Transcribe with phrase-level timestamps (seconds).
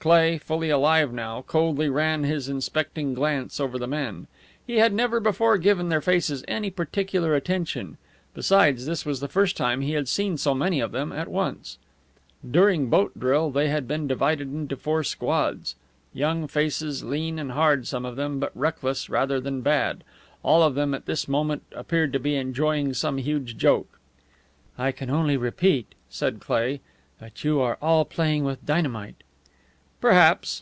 [0.00, 4.28] Cleigh, fully alive now, coldly ran his inspecting glance over the men.
[4.66, 7.98] He had never before given their faces any particular attention.
[8.32, 11.76] Besides, this was the first time he had seen so many of them at once.
[12.50, 15.74] During boat drill they had been divided into four squads.
[16.14, 20.02] Young faces, lean and hard some of them, but reckless rather than bad.
[20.42, 24.00] All of them at this moment appeared to be enjoying some huge joke.
[24.78, 26.78] "I can only repeat," said Cleigh,
[27.18, 29.16] "that you are all playing with dynamite."
[30.00, 30.58] "Perhaps.